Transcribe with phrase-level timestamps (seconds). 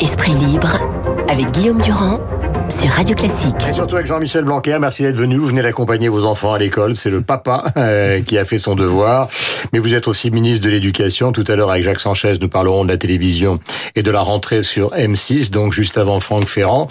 [0.00, 0.78] Esprit libre
[1.28, 2.20] avec Guillaume Durand
[2.70, 3.54] sur Radio Classique.
[3.68, 5.36] Et surtout avec Jean-Michel Blanquer, merci d'être venu.
[5.36, 6.94] Vous venez d'accompagner vos enfants à l'école.
[6.94, 9.28] C'est le papa euh, qui a fait son devoir.
[9.72, 11.32] Mais vous êtes aussi ministre de l'Éducation.
[11.32, 13.58] Tout à l'heure, avec Jacques Sanchez, nous parlerons de la télévision
[13.94, 16.88] et de la rentrée sur M6, donc juste avant Franck Ferrand.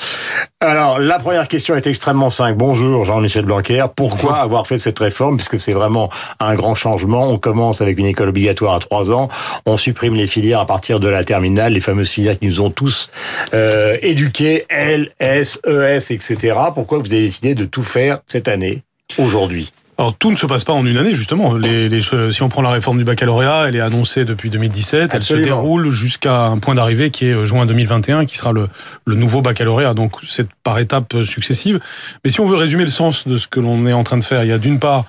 [0.65, 2.53] Alors, la première question est extrêmement simple.
[2.53, 3.83] Bonjour Jean-Michel Blanquer.
[3.97, 6.09] Pourquoi avoir fait cette réforme Puisque c'est vraiment
[6.39, 7.27] un grand changement?
[7.27, 9.27] On commence avec une école obligatoire à 3 ans.
[9.65, 12.69] On supprime les filières à partir de la terminale, les fameuses filières qui nous ont
[12.69, 13.09] tous
[13.53, 16.55] euh, éduqués, L, S, ES, etc.
[16.73, 18.83] Pourquoi vous avez décidé de tout faire cette année,
[19.17, 19.69] aujourd'hui?
[20.03, 21.55] Alors tout ne se passe pas en une année justement.
[21.55, 25.11] Les, les, si on prend la réforme du baccalauréat, elle est annoncée depuis 2017.
[25.13, 28.67] Elle se déroule jusqu'à un point d'arrivée qui est juin 2021, qui sera le,
[29.05, 29.93] le nouveau baccalauréat.
[29.93, 31.79] Donc c'est par étapes successives.
[32.25, 34.25] Mais si on veut résumer le sens de ce que l'on est en train de
[34.25, 35.05] faire, il y a d'une part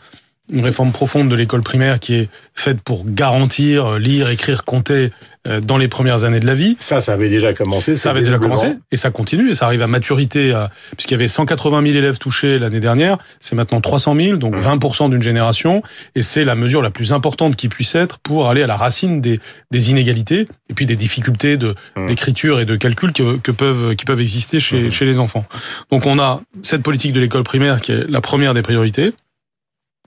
[0.53, 5.11] une réforme profonde de l'école primaire qui est faite pour garantir lire, écrire, compter
[5.47, 6.79] euh, dans les premières années de la vie.
[6.81, 7.97] Ça, ça avait déjà commencé.
[7.97, 11.17] Ça avait déjà commencé et ça continue et ça arrive à maturité euh, puisqu'il y
[11.17, 13.19] avait 180 000 élèves touchés l'année dernière.
[13.41, 15.83] C'est maintenant 300 000, donc 20% d'une génération
[16.15, 19.21] et c'est la mesure la plus importante qui puisse être pour aller à la racine
[19.21, 19.39] des,
[19.71, 22.07] des inégalités et puis des difficultés de mmh.
[22.07, 24.91] d'écriture et de calcul que, que, peuvent qui peuvent exister chez, mmh.
[24.93, 25.45] chez les enfants.
[25.91, 29.13] Donc on a cette politique de l'école primaire qui est la première des priorités.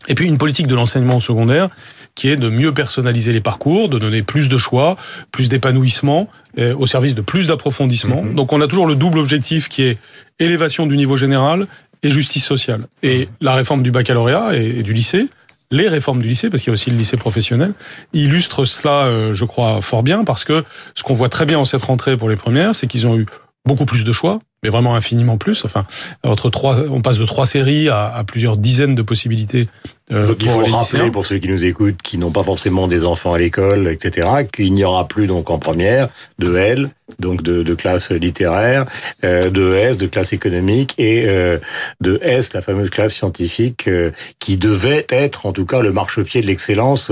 [0.08, 1.70] Et puis une politique de l'enseignement secondaire
[2.16, 4.98] qui est de mieux personnaliser les parcours, de donner plus de choix,
[5.31, 8.23] plus d'épanouissement, euh, au service de plus d'approfondissement.
[8.23, 8.36] Mm-hmm.
[8.36, 10.00] Donc on a toujours le double objectif qui est
[10.39, 11.67] élévation du niveau général
[12.02, 12.88] et justice sociale.
[13.04, 13.30] Et mm-hmm.
[13.42, 15.28] la réforme du baccalauréat et, du lycée,
[15.70, 17.73] les réformes du lycée, parce qu'il y a aussi le lycée professionnel,
[18.14, 20.64] illustrent cela, euh, je crois, fort bien, parce que
[20.95, 23.28] ce qu'on voit très bien en cette rentrée pour les premières, c'est qu'ils ont eu
[23.66, 25.66] beaucoup plus de choix, mais vraiment infiniment plus.
[25.66, 25.86] Enfin,
[26.23, 29.67] entre trois, on passe de trois séries à, à plusieurs dizaines de possibilités.
[30.11, 33.03] Euh, donc il faut rappeler pour ceux qui nous écoutent, qui n'ont pas forcément des
[33.03, 37.64] enfants à l'école, etc., qu'il n'y aura plus donc en première de L, donc de,
[37.64, 38.86] de classe littéraire,
[39.23, 41.58] euh, de S, de classe économique, et euh,
[42.02, 46.42] de S, la fameuse classe scientifique, euh, qui devait être en tout cas le marchepied
[46.42, 47.11] de l'excellence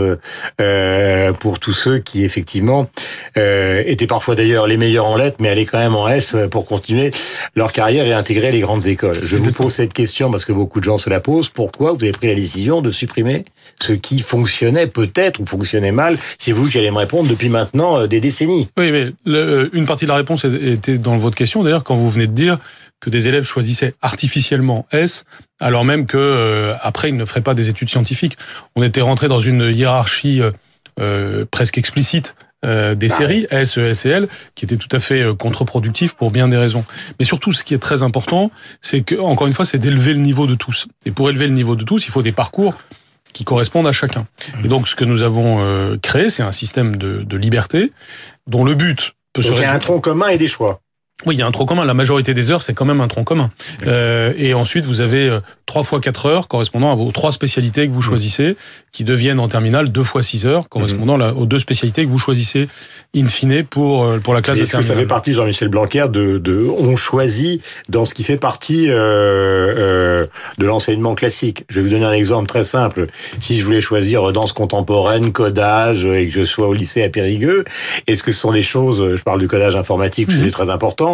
[0.62, 2.90] euh, pour tous ceux qui effectivement
[3.36, 7.12] étaient parfois d'ailleurs les meilleurs en lettres, mais allaient quand même en S pour continuer
[7.56, 9.20] leur carrière et intégrer les grandes écoles.
[9.24, 11.50] Je vous pose cette question parce que beaucoup de gens se la posent.
[11.50, 13.46] Pourquoi vous avez pris la décision de supprimer
[13.82, 18.00] ce qui fonctionnait peut-être ou fonctionnait mal C'est vous qui allez me répondre depuis maintenant
[18.00, 18.70] euh, des décennies.
[18.78, 22.10] Oui, mais euh, une partie de la réponse était dans votre question d'ailleurs quand vous
[22.10, 22.58] venez de dire
[23.02, 25.26] que des élèves choisissaient artificiellement S,
[25.60, 28.38] alors même que euh, après ils ne feraient pas des études scientifiques.
[28.76, 30.42] On était rentré dans une hiérarchie
[31.52, 35.00] presque explicite euh, des bah séries S, E, S et L, qui étaient tout à
[35.00, 36.86] fait euh, contre-productifs pour bien des raisons.
[37.20, 38.52] Mais surtout, ce qui est très important,
[38.82, 40.88] c'est que, encore une fois, c'est d'élever le niveau de tous.
[41.06, 42.76] Et pour élever le niveau de tous, il faut des parcours
[43.34, 44.26] qui correspondent à chacun.
[44.64, 47.92] Et donc, ce que nous avons euh, créé, c'est un système de, de liberté
[48.48, 49.58] dont le but peut donc se.
[49.58, 50.82] Il y a un tronc commun et des choix.
[51.26, 51.86] Oui, il y a un tronc commun.
[51.86, 53.50] La majorité des heures, c'est quand même un tronc commun.
[53.88, 57.88] Euh, et ensuite, vous avez euh, trois fois quatre heures correspondant à vos trois spécialités
[57.88, 58.58] que vous choisissez,
[58.96, 61.38] qui deviennent en terminale deux fois six heures correspondant mhm.
[61.38, 62.70] aux deux spécialités que vous choisissez
[63.16, 64.58] in fine pour euh, pour la classe.
[64.58, 68.38] Est-ce que ça fait partie, Jean-Michel Blanquer, de, de on choisit dans ce qui fait
[68.38, 70.26] partie euh, euh,
[70.60, 71.66] de l'enseignement classique?
[71.68, 73.08] Je vais vous donner un exemple très simple.
[73.42, 77.66] Si je voulais choisir danse contemporaine, codage, et que je sois au lycée à Périgueux,
[78.08, 80.42] est-ce que ce sont des choses, je parle du codage informatique, mhm.
[80.42, 81.05] c'est très important,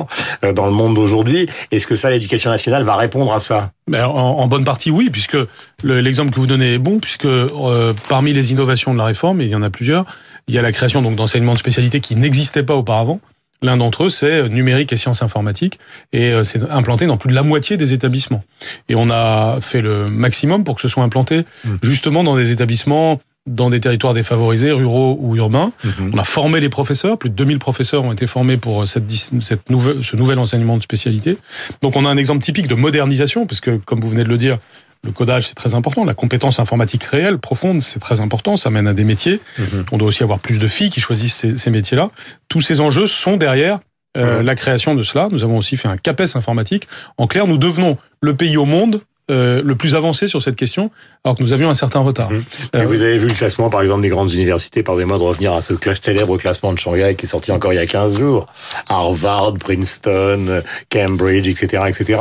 [0.43, 1.47] euh, dans le monde d'aujourd'hui.
[1.71, 3.71] Est-ce que ça, l'éducation nationale va répondre à ça?
[3.87, 5.37] Ben, en, bonne partie, oui, puisque
[5.83, 9.45] l'exemple que vous donnez est bon, puisque euh, parmi les innovations de la réforme, et
[9.45, 10.05] il y en a plusieurs,
[10.47, 13.19] il y a la création donc d'enseignements de spécialité qui n'existaient pas auparavant.
[13.63, 15.77] L'un d'entre eux, c'est numérique et sciences informatiques,
[16.13, 18.43] et euh, c'est implanté dans plus de la moitié des établissements.
[18.89, 21.69] Et on a fait le maximum pour que ce soit implanté mmh.
[21.83, 25.71] justement dans des établissements dans des territoires défavorisés, ruraux ou urbains.
[25.83, 26.11] Mhm.
[26.13, 29.09] On a formé les professeurs, plus de 2000 professeurs ont été formés pour cette,
[29.41, 31.37] cette nouvelle, ce nouvel enseignement de spécialité.
[31.81, 34.37] Donc on a un exemple typique de modernisation, parce que comme vous venez de le
[34.37, 34.59] dire,
[35.03, 36.05] le codage, c'est très important.
[36.05, 38.55] La compétence informatique réelle, profonde, c'est très important.
[38.57, 39.39] Ça mène à des métiers.
[39.57, 39.85] Mhm.
[39.91, 42.11] On doit aussi avoir plus de filles qui choisissent ces, ces métiers-là.
[42.47, 43.79] Tous ces enjeux sont derrière
[44.17, 45.29] euh, la création de cela.
[45.31, 46.87] Nous avons aussi fait un CAPES informatique.
[47.17, 50.89] En clair, nous devenons le pays au monde euh, le plus avancé sur cette question,
[51.23, 52.31] alors que nous avions un certain retard.
[52.31, 52.43] Mmh.
[52.75, 55.61] Euh, vous avez vu le classement, par exemple, des grandes universités, pardonnez-moi de revenir à
[55.61, 58.47] ce célèbre classement de Shanghai qui est sorti encore il y a 15 jours.
[58.89, 62.19] Harvard, Princeton, Cambridge, etc., etc.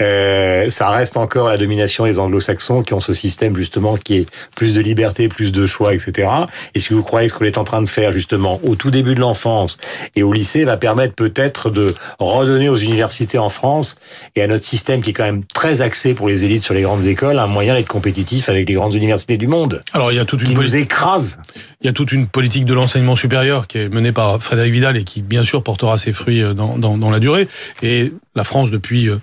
[0.00, 4.26] Euh, ça reste encore la domination des anglo-saxons qui ont ce système, justement, qui est
[4.54, 6.28] plus de liberté, plus de choix, etc.
[6.74, 8.90] Est-ce que vous croyez que ce qu'on est en train de faire, justement, au tout
[8.90, 9.78] début de l'enfance
[10.14, 13.96] et au lycée, va permettre peut-être de redonner aux universités en France
[14.36, 16.74] et à notre système qui est quand même très axé pour les les élites sur
[16.74, 19.82] les grandes écoles un moyen d'être compétitif avec les grandes universités du monde.
[19.92, 21.38] Alors il y a toute une qui nous écrase.
[21.80, 24.96] Il y a toute une politique de l'enseignement supérieur qui est menée par Frédéric Vidal
[24.96, 27.46] et qui bien sûr portera ses fruits euh, dans, dans, dans la durée.
[27.82, 29.16] Et la France depuis euh,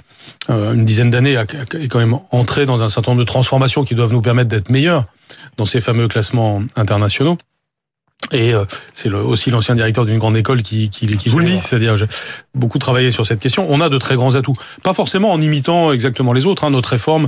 [0.49, 4.13] une dizaine d'années est quand même entrée dans un certain nombre de transformations qui doivent
[4.13, 5.05] nous permettre d'être meilleurs
[5.57, 7.37] dans ces fameux classements internationaux.
[8.31, 11.59] Et euh, c'est aussi l'ancien directeur d'une grande école qui, qui, qui vous le dit,
[11.59, 12.05] c'est-à-dire j'ai
[12.55, 13.65] beaucoup travaillé sur cette question.
[13.69, 16.63] On a de très grands atouts, pas forcément en imitant exactement les autres.
[16.63, 16.69] Hein.
[16.69, 17.27] Notre réforme,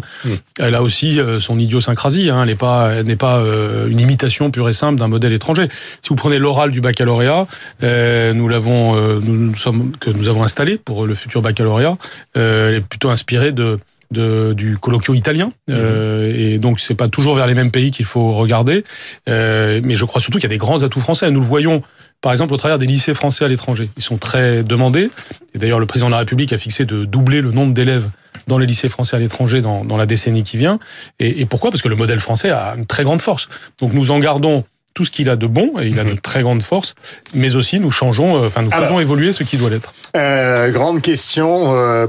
[0.59, 2.29] elle a aussi euh, son idiosyncrasie.
[2.29, 2.41] Hein.
[2.41, 5.67] Elle n'est pas, n'est pas euh, une imitation pure et simple d'un modèle étranger.
[6.01, 7.47] Si vous prenez l'oral du baccalauréat,
[7.81, 11.97] nous l'avons, nous, sommes que nous avons installé pour le futur baccalauréat,
[12.35, 13.77] elle est plutôt inspirée de
[14.13, 15.51] de, du colloquio italien.
[15.69, 16.39] Euh, mhm.
[16.39, 18.83] et donc, c'est pas toujours vers les mêmes pays qu'il faut regarder.
[19.27, 21.29] Euh, mais je crois surtout qu'il y a des grands atouts français.
[21.31, 21.81] Nous le voyons,
[22.21, 23.89] par exemple, au travers des lycées français à l'étranger.
[23.97, 25.09] Ils sont très demandés.
[25.53, 28.09] Et d'ailleurs, le président de la République a fixé de doubler le nombre d'élèves
[28.47, 30.79] dans les lycées français à l'étranger dans, dans, la décennie qui vient.
[31.19, 31.71] Et, et pourquoi?
[31.71, 33.49] Parce que le modèle français a une très grande force.
[33.81, 34.63] Donc, nous en gardons
[34.93, 36.19] tout ce qu'il a de bon, et il a de mhm.
[36.19, 36.95] très grandes forces,
[37.33, 39.93] mais aussi nous changeons, euh, enfin nous faisons évoluer ce qui doit l'être.
[40.15, 42.05] Euh, grande question, euh,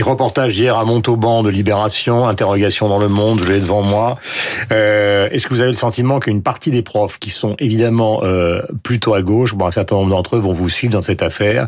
[0.00, 4.18] reportage hier à Montauban de Libération, interrogation dans le monde, je l'ai devant moi.
[4.70, 8.62] Euh, Est-ce que vous avez le sentiment qu'une partie des profs qui sont évidemment euh,
[8.84, 11.66] plutôt à gauche, bon un certain nombre d'entre eux vont vous suivre dans cette affaire.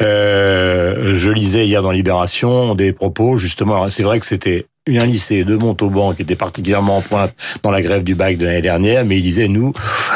[0.00, 5.56] je lisais hier dans Libération des propos justement, c'est vrai que c'était un lycée de
[5.56, 9.16] Montauban qui était particulièrement en pointe dans la grève du bac de l'année dernière, mais
[9.16, 9.72] il disait nous,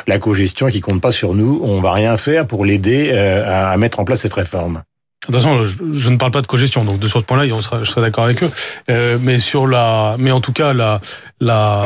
[0.07, 3.77] la co-gestion qui compte pas sur nous, on va rien faire pour l'aider euh, à
[3.79, 4.83] mettre en place cette réforme.
[5.29, 8.01] Attention, je, je, ne parle pas de cogestion, donc de sur ce point-là, je serai
[8.01, 8.51] d'accord avec eux.
[8.91, 11.01] Euh, mais sur la, mais en tout cas, la,
[11.41, 11.85] la,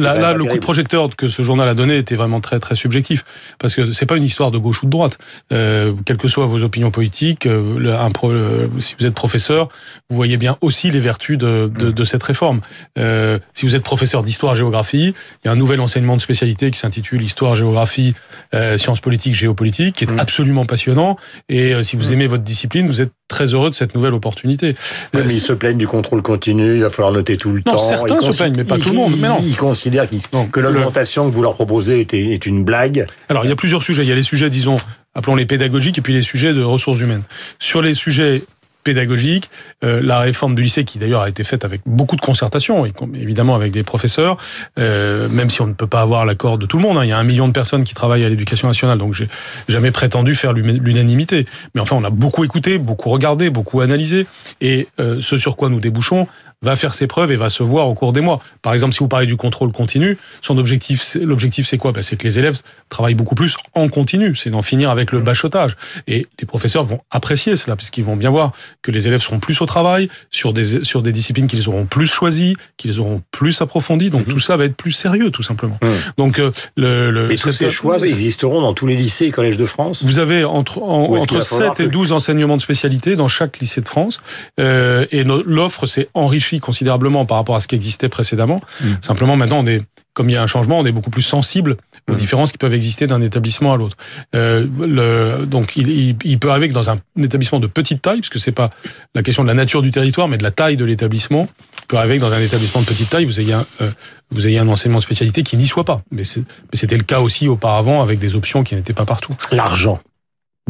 [0.00, 3.24] là, le coup de projecteur que ce journal a donné était vraiment très très subjectif,
[3.58, 5.18] parce que c'est pas une histoire de gauche ou de droite.
[5.52, 9.14] Euh, quelles que soient vos opinions politiques, euh, le, un pro, euh, si vous êtes
[9.14, 9.68] professeur,
[10.08, 12.60] vous voyez bien aussi les vertus de, de, de cette réforme.
[12.98, 16.78] Euh, si vous êtes professeur d'histoire-géographie, il y a un nouvel enseignement de spécialité qui
[16.78, 18.14] s'intitule histoire-géographie,
[18.54, 20.20] euh, sciences politiques, géopolitique, qui est mm.
[20.20, 21.18] absolument passionnant.
[21.48, 22.12] Et si vous mm.
[22.12, 24.74] aimez votre discipline vous êtes très heureux de cette nouvelle opportunité.
[25.14, 27.78] mais ils se plaignent du contrôle continu, il va falloir noter tout le non, temps.
[27.78, 29.14] Certains se plaignent, mais pas tout le monde.
[29.18, 29.38] Mais non.
[29.42, 30.06] Ils considèrent
[30.52, 33.06] que l'augmentation que vous leur proposez est, est une blague.
[33.28, 34.02] Alors, il y a plusieurs sujets.
[34.02, 34.76] Il y a les sujets, disons,
[35.14, 37.22] appelons-les pédagogiques, et puis les sujets de ressources humaines.
[37.58, 38.42] Sur les sujets
[38.86, 39.50] pédagogique,
[39.82, 43.56] euh, la réforme du lycée qui d'ailleurs a été faite avec beaucoup de concertation, évidemment
[43.56, 44.36] avec des professeurs,
[44.78, 46.96] euh, même si on ne peut pas avoir l'accord de tout le monde.
[46.96, 47.04] Hein.
[47.04, 49.28] Il y a un million de personnes qui travaillent à l'éducation nationale, donc j'ai
[49.68, 51.46] jamais prétendu faire l'unanimité.
[51.74, 54.28] Mais enfin, on a beaucoup écouté, beaucoup regardé, beaucoup analysé,
[54.60, 56.28] et euh, ce sur quoi nous débouchons,
[56.62, 58.40] va faire ses preuves et va se voir au cours des mois.
[58.62, 61.92] Par exemple, si vous parlez du contrôle continu, son objectif, l'objectif c'est quoi?
[61.92, 65.20] Ben, C'est que les élèves travaillent beaucoup plus en continu, c'est d'en finir avec le
[65.20, 65.76] bachotage.
[66.06, 69.60] Et les professeurs vont apprécier cela, puisqu'ils vont bien voir que les élèves seront plus
[69.60, 74.10] au travail, sur des, sur des disciplines qu'ils auront plus choisies, qu'ils auront plus approfondies.
[74.10, 74.34] Donc mhm.
[74.34, 75.78] tout ça va être plus sérieux, tout simplement.
[76.16, 79.56] Donc euh, le, le et tous ces choix existeront dans tous les lycées et collèges
[79.56, 80.04] de France?
[80.04, 84.20] Vous avez entre, entre 7 et 12 enseignements de spécialité dans chaque lycée de France.
[84.58, 88.60] Euh, et l'offre s'est enrichie considérablement par rapport à ce qui existait précédemment.
[88.80, 88.86] Mm.
[89.00, 89.82] Simplement, maintenant, on est,
[90.14, 91.76] comme il y a un changement, on est beaucoup plus sensible
[92.08, 92.16] aux mm.
[92.16, 93.96] différences qui peuvent exister d'un établissement à l'autre.
[94.34, 98.40] Euh, le, donc, il, il, peut arriver que dans un établissement de petite taille, puisque
[98.40, 98.70] c'est pas
[99.14, 101.48] la question de la nature du territoire, mais de la taille de l'établissement,
[101.82, 103.90] il peut arriver que dans un établissement de petite taille, vous ayez un, euh,
[104.30, 106.02] vous ayez un enseignement de spécialité qui n'y soit pas.
[106.10, 109.34] Mais c'était le cas aussi auparavant avec des options qui n'étaient pas partout.
[109.52, 110.00] L'argent.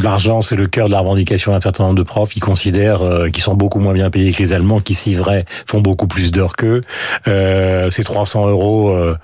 [0.02, 2.36] L'argent, c'est le cœur de la revendication d'un certain nombre de profs.
[2.36, 5.46] Ils considèrent euh, qu'ils sont beaucoup moins bien payés que les Allemands, qui, si vrai,
[5.66, 6.82] font beaucoup plus d'heures qu'eux.
[7.28, 9.16] Euh, ces 300 euros, euh,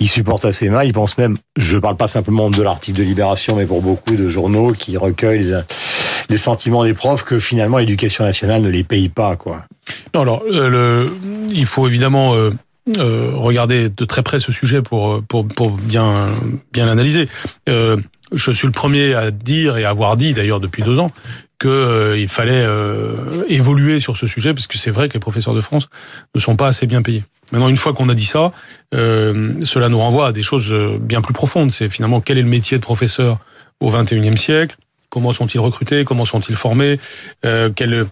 [0.00, 0.88] ils supportent assez mal.
[0.88, 4.28] Ils pensent même, je parle pas simplement de l'article de Libération, mais pour beaucoup de
[4.28, 5.54] journaux qui recueillent
[6.28, 9.66] les, sentiments des profs que finalement l'éducation nationale ne les paye pas, quoi.
[10.16, 11.06] Non, alors, euh, le,
[11.54, 12.34] il faut évidemment...
[12.98, 16.30] Euh, regarder de très près ce sujet pour pour pour bien
[16.72, 17.28] bien l'analyser.
[18.32, 21.12] Euh, je suis le premier à dire et à avoir dit d'ailleurs depuis deux ans
[21.62, 25.54] qu'il euh, fallait euh, évoluer sur ce sujet parce que c'est vrai que les professeurs
[25.54, 25.88] de France
[26.34, 27.22] ne sont pas assez bien payés.
[27.52, 28.52] Maintenant, une fois qu'on a dit ça,
[28.94, 31.70] euh, cela nous renvoie à des choses bien plus profondes.
[31.70, 33.38] C'est finalement quel est le métier de professeur
[33.80, 34.76] au XXIe siècle?
[35.08, 36.04] Comment sont-ils recrutés?
[36.04, 36.98] Comment sont-ils formés?
[37.42, 38.06] Quel,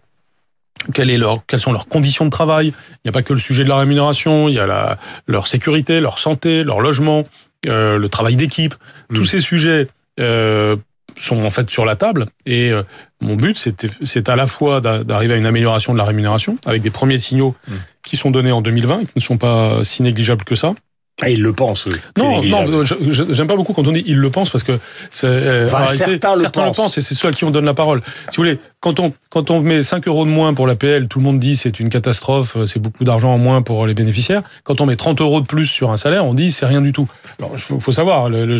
[0.93, 2.69] quel est leur, Quelles sont leurs conditions de travail?
[2.69, 5.47] Il n'y a pas que le sujet de la rémunération, il y a la, leur
[5.47, 7.27] sécurité, leur santé, leur logement,
[7.65, 8.75] le travail d'équipe.
[9.09, 9.25] Tous mmh.
[9.25, 9.87] ces sujets
[10.19, 10.77] euh,
[11.19, 12.27] sont en fait sur la table.
[12.47, 12.83] Et euh,
[13.21, 13.59] mon but,
[14.03, 17.55] c'est à la fois d'arriver à une amélioration de la rémunération, avec des premiers signaux
[17.69, 17.73] mmh.
[18.03, 20.75] qui sont donnés en 2020, qui ne sont pas si négligeables que ça,
[21.23, 21.87] Ah, ils le pensent.
[22.17, 24.79] Non, non, j'aime pas beaucoup quand on dit ils le pensent parce que
[25.25, 26.35] euh, en réalité, certains,
[26.67, 26.99] le, pensent.
[26.99, 28.01] et c'est ceux à qui on donne la parole.
[28.31, 31.19] Si vous voulez, quand on quand on met 5 euros de moins pour l'APL, tout
[31.19, 34.43] le monde dit c'est une catastrophe, c'est beaucoup d'argent en moins pour les bénéficiaires.
[34.65, 36.93] Quand on met 30 euros de plus sur un salaire, on dit c'est rien du
[36.93, 37.09] tout.
[37.39, 38.57] Alors il faut, savoir, le,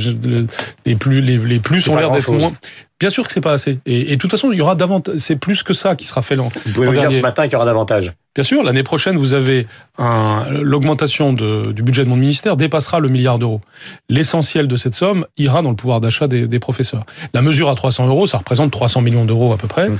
[0.85, 2.53] les plus les, les plus ont l'air d'être moins.
[3.01, 3.79] Bien sûr que c'est pas assez.
[3.87, 5.17] Et, et, de toute façon, il y aura davantage.
[5.17, 6.51] C'est plus que ça qui sera fait lent.
[6.67, 8.13] Vous pouvez me dire ce matin qu'il y aura davantage.
[8.35, 9.67] Bien sûr, l'année prochaine, vous avez
[10.63, 13.61] l'augmentation du budget de mon ministère dépassera le milliard d'euros.
[14.09, 17.05] L'essentiel de cette somme ira dans le pouvoir d'achat des, des, professeurs.
[17.35, 19.89] La mesure à 300 euros, ça représente 300 millions d'euros à peu près.
[19.89, 19.99] Mmh.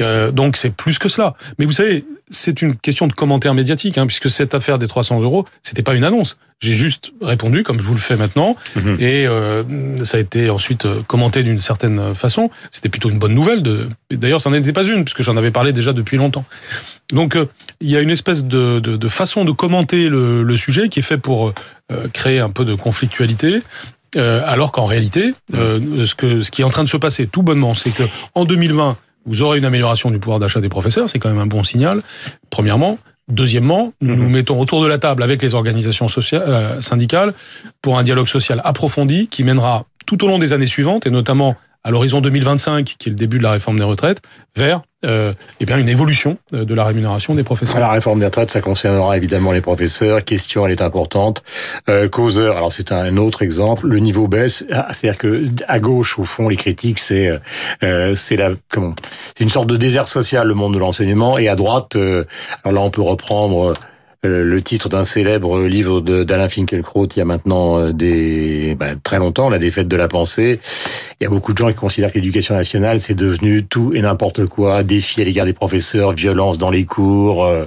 [0.00, 1.34] Euh, donc c'est plus que cela.
[1.58, 5.20] Mais vous savez, c'est une question de commentaire médiatique, hein, puisque cette affaire des 300
[5.20, 6.38] euros, c'était pas une annonce.
[6.60, 8.94] J'ai juste répondu comme je vous le fais maintenant, mmh.
[9.00, 12.50] et euh, ça a été ensuite euh, commenté d'une certaine façon.
[12.70, 13.62] C'était plutôt une bonne nouvelle.
[13.62, 13.88] De...
[14.10, 16.44] D'ailleurs, ça n'en était pas une, puisque j'en avais parlé déjà depuis longtemps.
[17.12, 17.46] Donc euh,
[17.80, 21.52] il y a une espèce de, façon de commenter le, sujet qui est fait pour
[21.92, 23.62] euh, créer un peu de conflictualité.
[24.16, 27.74] Euh, alors qu'en réalité, euh, ce, qui est en train de se passer tout bonnement,
[27.74, 28.02] c'est que
[28.34, 31.46] en 2020, vous aurez une amélioration du pouvoir d'achat des professeurs, c'est quand même un
[31.46, 32.02] bon signal.
[32.50, 32.98] Premièrement,
[33.28, 36.08] Deuxièmement, nous nous mettons autour de la table avec les organisations
[36.80, 37.32] syndicales
[37.80, 41.54] pour un dialogue social approfondi qui mènera tout au long des années suivantes, et notamment
[41.84, 44.18] à l'horizon 2025, qui est le début de la réforme des retraites,
[44.56, 47.80] vers euh, eh bien une évolution euh, de la rémunération des professeurs.
[47.80, 50.22] La réforme des retraites, ça concernera évidemment les professeurs.
[50.22, 51.42] Question, elle est importante.
[51.88, 53.86] Euh, causeur, alors c'est un autre exemple.
[53.86, 57.30] Le niveau baisse, ah, c'est-à-dire que à gauche, au fond, les critiques, c'est
[57.82, 58.94] euh, c'est la comment
[59.36, 62.24] C'est une sorte de désert social, le monde de l'enseignement, et à droite, euh,
[62.64, 63.72] alors là, on peut reprendre
[64.26, 69.18] euh, le titre d'un célèbre livre d'Alain Finkielkraut il y a maintenant des ben, très
[69.18, 70.60] longtemps, La défaite de la pensée.
[71.20, 74.00] Il y a beaucoup de gens qui considèrent que l'éducation nationale, c'est devenu tout et
[74.00, 77.44] n'importe quoi, défi à l'égard des professeurs, violence dans les cours.
[77.44, 77.66] Euh,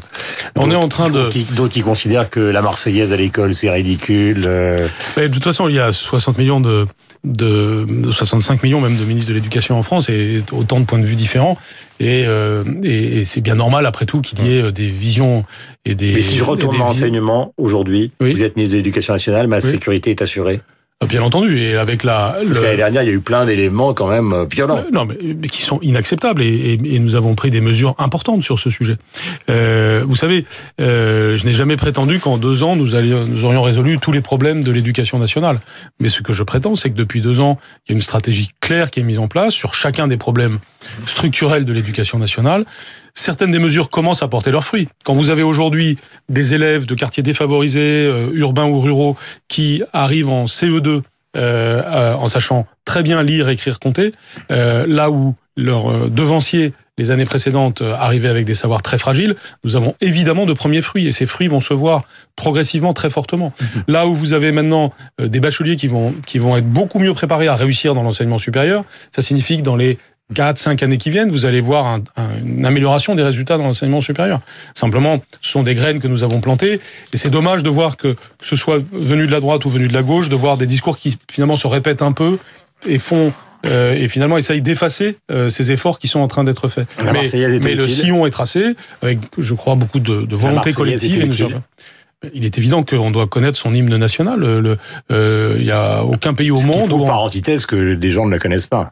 [0.56, 1.30] On est en train de...
[1.54, 4.50] D'autres qui considèrent que la Marseillaise à l'école, c'est ridicule.
[5.18, 6.88] Mais de toute façon, il y a 60 millions de,
[7.24, 11.06] de, 65 millions même de ministres de l'éducation en France et autant de points de
[11.06, 11.58] vue différents.
[12.00, 15.46] Et, euh, et, c'est bien normal après tout qu'il y ait euh, des visions
[15.86, 16.14] et des.
[16.14, 20.10] Mais si je retourne mon enseignement aujourd'hui, vous êtes ministre de l'Éducation nationale, ma sécurité
[20.10, 20.62] est assurée.
[21.08, 22.36] Bien entendu, et avec la.
[22.46, 24.78] Parce l'année dernière, il y a eu plein d'éléments quand même euh, violents.
[24.78, 28.60] Euh, non, mais, qui sont inacceptables, et, et, nous avons pris des mesures importantes sur
[28.60, 28.98] ce sujet.
[29.50, 30.46] Euh, vous savez,
[30.82, 34.22] euh, je n'ai jamais prétendu qu'en deux ans nous, allions, nous aurions résolu tous les
[34.22, 35.60] problèmes de l'éducation nationale.
[36.00, 38.50] Mais ce que je prétends, c'est que depuis deux ans, il y a une stratégie
[38.62, 40.60] claire qui est mise en place sur chacun des problèmes
[41.06, 42.66] structurels de l'éducation nationale
[43.14, 44.88] certaines des mesures commencent à porter leurs fruits.
[45.04, 45.98] Quand vous avez aujourd'hui
[46.30, 49.16] des élèves de quartiers défavorisés, euh, urbains ou ruraux,
[49.48, 51.02] qui arrivent en CE2 euh,
[51.36, 54.12] euh, en sachant très bien lire, écrire, compter,
[54.50, 59.96] là où leurs devanciers les années précédentes arrivaient avec des savoirs très fragiles, nous avons
[60.00, 62.02] évidemment de premiers fruits et ces fruits vont se voir
[62.36, 63.52] progressivement très fortement.
[63.60, 63.84] Mhm.
[63.88, 67.48] Là où vous avez maintenant des bacheliers qui vont qui vont être beaucoup mieux préparés
[67.48, 69.98] à réussir dans l'enseignement supérieur, ça signifie que dans les
[70.34, 72.04] 4, 5 années qui viennent, vous allez voir un,
[72.44, 74.40] une amélioration des résultats dans l'enseignement supérieur.
[74.74, 76.80] Simplement, ce sont des graines que nous avons plantées,
[77.14, 79.88] et c'est dommage de voir que, que ce soit venu de la droite ou venu
[79.88, 82.38] de la gauche, de voir des discours qui finalement se répètent un peu
[82.88, 83.34] et font
[83.66, 86.86] euh, et finalement essayent d'effacer euh, ces efforts qui sont en train d'être faits.
[87.02, 91.22] mais, mais le sillon est tracé avec, je crois, beaucoup de, de volonté collective.
[91.22, 91.62] Et nous
[92.34, 94.40] il est évident qu'on doit connaître son hymne national.
[94.40, 94.78] Il
[95.12, 98.40] euh, n'y a aucun pays au monde où par antithèse que des gens ne la
[98.40, 98.92] connaissent pas.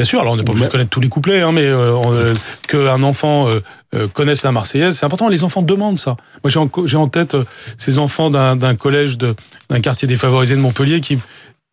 [0.00, 1.92] Bien sûr, alors on n'est pas obligé de connaître tous les couplets, hein, mais euh,
[2.06, 2.34] euh
[2.66, 3.60] qu'un enfant euh,
[3.94, 5.28] euh, connaisse la Marseillaise, c'est important.
[5.28, 6.16] Les enfants demandent ça.
[6.42, 7.44] Moi, j'ai en, en, tête euh,
[7.76, 11.18] ces enfants d'un collège, d'un quartier défavorisé de Montpellier qui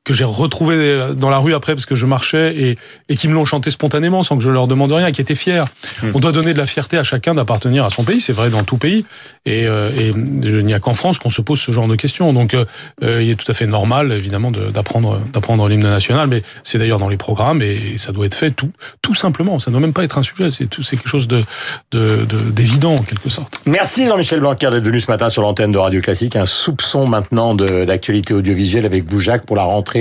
[0.07, 2.77] que j'ai retrouvé dans la rue après parce que je marchais et,
[3.09, 5.65] et qui me l'ont chanté spontanément sans que je leur demande rien, qui étaient fiers.
[6.01, 6.11] Hmm.
[6.13, 8.63] On doit donner de la fierté à chacun d'appartenir à son pays, c'est vrai dans
[8.63, 9.03] tout pays.
[9.45, 12.31] Et, euh, et il n'y a qu'en France qu'on se pose ce genre de questions.
[12.31, 12.63] Donc euh,
[13.03, 16.99] euh il est tout à fait normal, évidemment, d'apprendre d'apprendre l'hymne national, mais c'est d'ailleurs
[16.99, 18.71] dans les programmes et ça doit être fait tout
[19.01, 19.59] tout simplement.
[19.59, 20.51] Ça ne doit même pas être un sujet.
[20.51, 21.43] C'est tout, c'est quelque chose de
[21.91, 23.59] d'évident de, en quelque sorte.
[23.65, 26.37] Merci Jean-Michel Blanquer d'être venu ce matin sur l'antenne de Radio Classique.
[26.37, 29.96] Un soupçon maintenant d'actualité audiovisuelle avec Boujac pour la rentrée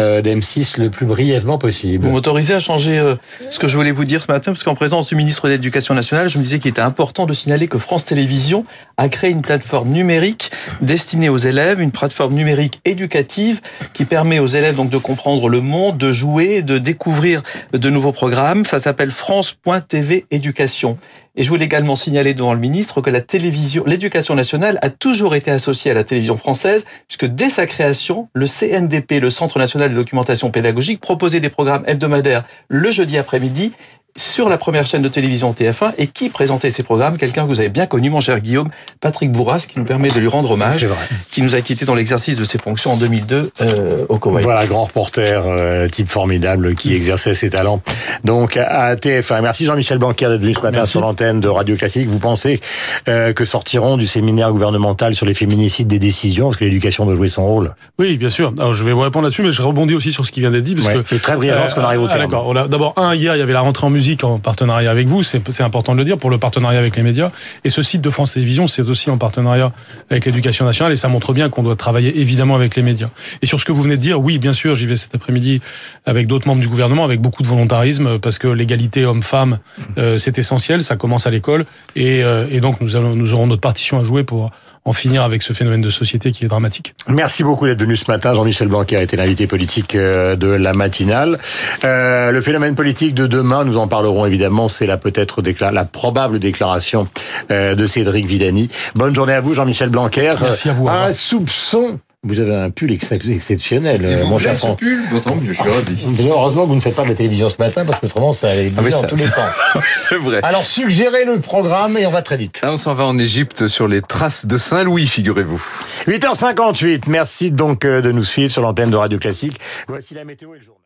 [0.00, 2.04] euh, d'M6 le plus brièvement possible.
[2.04, 3.14] Vous m'autorisez à changer euh,
[3.50, 5.94] ce que je voulais vous dire ce matin, parce qu'en présence du ministre de l'Éducation
[5.94, 8.64] nationale, je me disais qu'il était important de signaler que France Télévisions
[8.96, 10.50] a créé une plateforme numérique
[10.80, 13.60] destinée aux élèves, une plateforme numérique éducative
[13.92, 18.12] qui permet aux élèves donc de comprendre le monde, de jouer, de découvrir de nouveaux
[18.12, 18.64] programmes.
[18.64, 20.98] Ça s'appelle France.tv Éducation.
[21.36, 25.34] Et je voulais également signaler devant le ministre que la télévision, l'éducation nationale a toujours
[25.34, 29.90] été associée à la télévision française, puisque dès sa création, le CNDP, le Centre national
[29.90, 33.72] de documentation pédagogique, proposait des programmes hebdomadaires le jeudi après-midi
[34.16, 37.60] sur la première chaîne de télévision TF1 et qui présentait ces programmes Quelqu'un que vous
[37.60, 38.68] avez bien connu, mon cher Guillaume,
[39.00, 40.86] Patrick Bourras, qui nous permet de lui rendre hommage,
[41.30, 44.44] qui nous a quitté dans l'exercice de ses fonctions en 2002 euh, au Koweït.
[44.44, 47.82] Voilà, grand reporter, euh, type formidable qui exerçait ses talents.
[48.24, 49.42] Donc à TF1.
[49.42, 52.08] Merci Jean-Michel Blanquer d'être venu ce matin sur l'antenne de Radio Classique.
[52.08, 52.60] Vous pensez
[53.08, 56.46] euh, que sortiront du séminaire gouvernemental sur les féminicides des décisions?
[56.46, 57.74] Parce que l'éducation doit jouer son rôle.
[57.98, 58.52] Oui, bien sûr.
[58.58, 60.64] Alors je vais vous répondre là-dessus, mais je rebondis aussi sur ce qui vient d'être
[60.64, 60.74] dit.
[60.74, 62.20] Parce que, c'est très brièvement parce qu'on arrive au terme.
[62.20, 62.68] D'accord.
[62.68, 65.22] D'abord, un, hier, il y avait la rentrée en musique en partenariat avec vous.
[65.22, 67.30] C'est important de le dire pour le partenariat avec les médias.
[67.64, 69.72] Et ce site de France Télévisions, c'est aussi en partenariat
[70.10, 70.92] avec l'éducation nationale.
[70.92, 73.10] Et ça montre bien qu'on doit travailler évidemment avec les médias.
[73.42, 75.60] Et sur ce que vous venez de dire, oui, bien sûr, j'y vais cet après-midi
[76.04, 79.58] avec d'autres membres du gouvernement, avec beaucoup de volontarisme, parce que l'égalité homme-femme,
[79.98, 80.82] euh, c'est essentiel.
[80.82, 81.64] Ça commence à l'école.
[81.94, 84.50] Et, euh, et donc, nous, allons, nous aurons notre partition à jouer pour
[84.86, 86.94] en finir avec ce phénomène de société qui est dramatique.
[87.08, 88.32] Merci beaucoup d'être venu ce matin.
[88.32, 91.38] Jean-Michel Blanquer a été l'invité politique euh, de la matinale.
[91.84, 96.38] Euh, le phénomène politique de demain, nous en parlerons évidemment, c'est la peut-être la probable
[96.38, 97.08] déclaration
[97.50, 98.70] euh, de Cédric Vidani.
[98.94, 100.34] Bonne journée à vous, Jean-Michel Blanquer.
[100.40, 100.88] Merci à vous.
[100.88, 105.60] Un soupçon vous avez un pull exceptionnel, Et mon cher ce pull, d'autant mieux, je
[105.60, 106.28] suis ravi.
[106.28, 108.50] Heureusement que vous ne faites pas de la télévision ce matin, parce que autrement, ça
[108.50, 109.60] allait ah dans tous les sens.
[110.08, 110.40] C'est vrai.
[110.42, 112.60] Alors, suggérez le programme et on va très vite.
[112.62, 115.62] Ah, on s'en va en Égypte sur les traces de Saint-Louis, figurez-vous.
[116.08, 117.04] 8h58.
[117.06, 119.60] Merci donc euh, de nous suivre sur l'antenne de Radio Classique.
[119.88, 120.80] Voici la météo et le journal.